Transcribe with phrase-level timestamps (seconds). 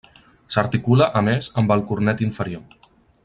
[0.55, 2.93] S'articula, a més, amb el cornet inferior.